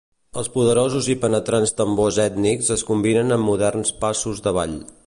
[0.41, 4.79] Els poderosos i penetrants tambors ètnics es combinen amb moderns passos de ball.